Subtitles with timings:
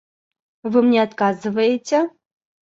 [0.71, 2.09] Вы мне отказываете?